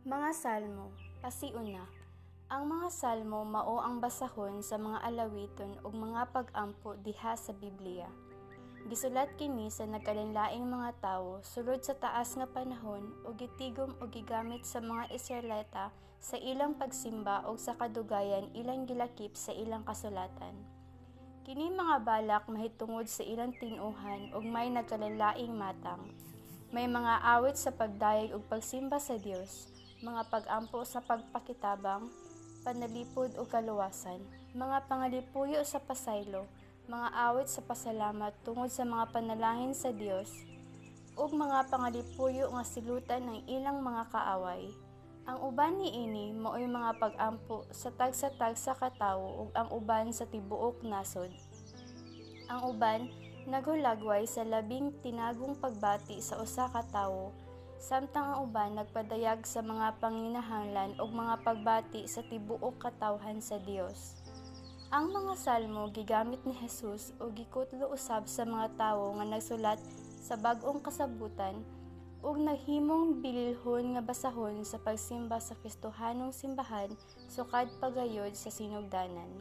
[0.00, 1.84] Mga Salmo, pasiuna.
[2.48, 8.08] Ang mga salmo mao ang basahon sa mga alawiton ug mga pag-ampo diha sa Biblia.
[8.88, 14.64] Gisulat kini sa nagkalinlaing mga tawo sulod sa taas nga panahon ug gitigom ug gigamit
[14.64, 20.56] sa mga Israelita sa ilang pagsimba ug sa kadugayan ilang gilakip sa ilang kasulatan.
[21.44, 26.08] Kini mga balak mahitungod sa ilang tinuhan ug may nagkalinlaing matang.
[26.72, 29.68] May mga awit sa pagdayeg ug pagsimba sa Dios,
[30.00, 32.08] mga pag-ampo sa pagpakitabang,
[32.64, 34.24] panalipod o kaluwasan,
[34.56, 36.48] mga pangalipuyo sa pasaylo,
[36.88, 40.32] mga awit sa pasalamat tungod sa mga panalangin sa Dios,
[41.20, 44.72] ug mga pangalipuyo nga silutan ng ilang mga kaaway.
[45.28, 51.28] Ang uban niini mao'y mga pag-ampo sa tagsa-tagsa katawo ug ang uban sa tibuok nasod.
[52.48, 53.12] Ang uban
[53.44, 57.36] naghulagway sa labing tinagong pagbati sa usa ka tawo
[57.80, 64.20] samtang ang uban nagpadayag sa mga panginahanglan ug mga pagbati sa tibuok katawhan sa Dios.
[64.92, 69.80] Ang mga salmo gigamit ni Jesus ug gikutlo usab sa mga tawo nga nagsulat
[70.20, 71.56] sa bag-ong kasabutan
[72.20, 76.92] ug naghimong bililhon nga basahon sa pagsimba sa Kristohanong simbahan
[77.32, 79.40] sukad pagayod sa sinugdanan.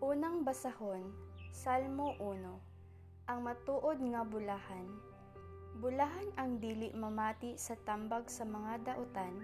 [0.00, 1.12] Unang basahon,
[1.52, 2.75] Salmo 1
[3.26, 4.86] Ang matuod nga bulahan
[5.82, 9.42] Bulahan ang dili mamati sa tambag sa mga dautan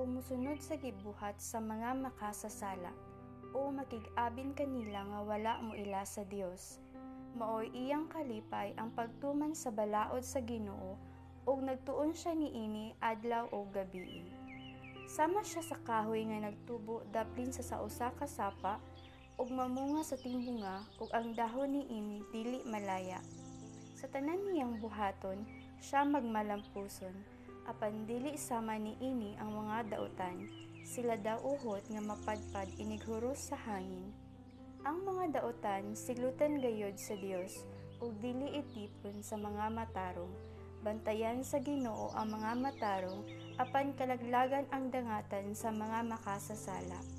[0.00, 2.88] o musunod sa gibuhat sa mga makasasala
[3.52, 6.80] o makig-abin kanila nga wala mo ila sa Dios.
[7.36, 10.96] Maoy iyang kalipay ang pagtuman sa balaod sa Ginoo
[11.44, 14.24] ug nagtuon siya niini adlaw o gabi.
[15.04, 18.80] Sama siya sa kahoy nga nagtubo daplin sa sa usa ka sapa
[19.38, 23.22] ug mamunga sa timbunga ug ang dahon niini dili malaya.
[23.94, 25.46] Sa tanan niyang buhaton,
[25.78, 27.14] siya magmalampuson,
[27.70, 30.50] apan dili sama niini ang mga dautan,
[30.82, 34.10] sila daw uhot nga mapadpad inighuros sa hangin.
[34.82, 37.62] Ang mga dautan siglutan gayod sa Dios
[38.02, 40.34] ug dili itipon sa mga matarong.
[40.82, 43.22] Bantayan sa Ginoo ang mga matarong
[43.58, 47.17] apan kalaglagan ang dangatan sa mga makasasala.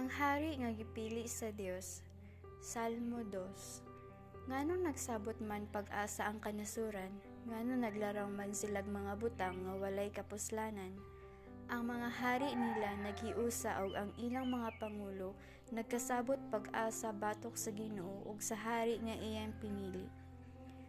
[0.00, 2.00] Ang hari nga gipili sa Dios.
[2.64, 4.48] Salmo 2.
[4.48, 7.12] Ngano nagsabot man pag-asa ang kanasuran,
[7.44, 10.96] ngano naglaraw man silag mga butang nga walay kapuslanan.
[11.68, 15.36] Ang mga hari nila naghiusa og ang ilang mga pangulo
[15.68, 20.08] nagkasabot pag-asa batok sa Ginoo ug sa hari nga iyang pinili.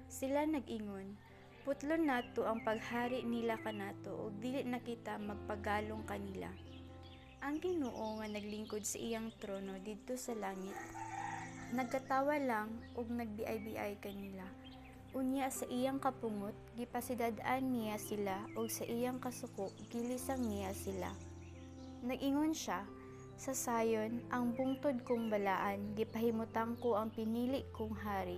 [0.07, 1.19] Sila nag-ingon,
[1.67, 6.70] putlon nato ang paghari nila kanato ug dili na kita magpagalong kanila.
[7.41, 10.77] Ang Ginoo nga naglingkod sa iyang trono didto sa langit.
[11.73, 14.45] Nagkatawa lang ug nagbiay-biay kanila.
[15.17, 21.09] Unya sa iyang kapungot, gipasidad-an niya sila ug sa iyang kasuko, gilisang niya sila.
[22.05, 22.85] Nagingon siya,
[23.41, 28.37] sa sayon, ang bungtod kong balaan, gipahimutang ko ang pinili kong hari.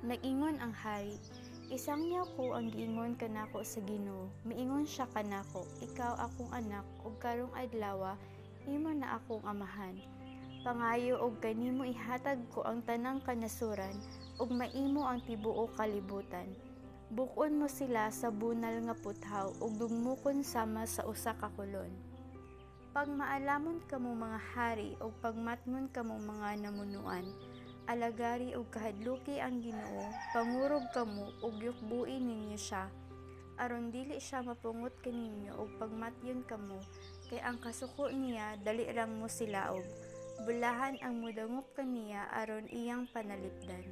[0.00, 1.20] Nagingon ang hari,
[1.68, 4.32] Isang niya ko ang giingon kanako sa Ginoo.
[4.48, 8.16] Miingon siya kanako, ikaw akong anak ug karong adlaw
[8.66, 9.94] imo na akong amahan.
[10.66, 13.94] Pangayo og kanimo ihatag ko ang tanang kanasuran
[14.42, 16.50] ug maimo ang tibuok kalibutan.
[17.14, 21.94] Bukon mo sila sa bunal nga puthaw ug dugmukon sama sa usa ka kulon.
[22.90, 27.24] Pag maalamon kamo mga hari ug pagmatmon kamo mga namunuan,
[27.86, 32.90] alagari ug kahadluki ang Ginoo, pangurog kamo ug yukbuin ninyo siya
[33.58, 36.78] aron dili siya mapungot kaninyo og pagmatyon kamo
[37.28, 39.84] kay ang kasuko niya dali rang mo sila og
[40.48, 43.84] bulahan ang mudangop kaniya aron iyang panalipdan